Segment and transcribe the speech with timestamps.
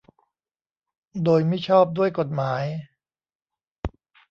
[1.23, 2.63] โดยมิชอบด้วยกฎหมาย